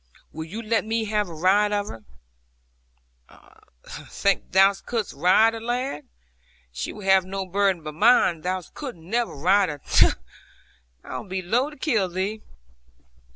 Will 0.33 0.45
you 0.45 0.63
let 0.63 0.83
me 0.83 1.05
have 1.05 1.29
a 1.29 1.33
ride 1.35 1.71
of 1.71 1.87
her?' 1.89 2.03
'Think 4.07 4.51
thou 4.51 4.73
couldst 4.73 5.13
ride 5.13 5.53
her, 5.53 5.61
lad? 5.61 6.05
She 6.71 6.91
will 6.91 7.03
have 7.05 7.23
no 7.23 7.45
burden 7.45 7.83
but 7.83 7.93
mine. 7.93 8.41
Thou 8.41 8.63
couldst 8.73 8.99
never 8.99 9.35
ride 9.35 9.69
her. 9.69 9.79
Tut! 9.87 10.15
I 11.03 11.19
would 11.19 11.29
be 11.29 11.43
loath 11.43 11.73
to 11.73 11.77
kill 11.77 12.09
thee.' 12.09 12.41